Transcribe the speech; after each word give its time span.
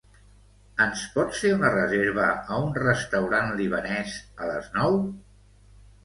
Ens 0.83 1.01
pots 1.17 1.41
fer 1.41 1.49
una 1.57 1.69
reserva 1.73 2.23
a 2.55 2.57
un 2.67 2.71
restaurant 2.77 3.51
libanès 3.59 4.15
a 4.45 4.49
les 4.53 4.71
nou? 4.79 4.97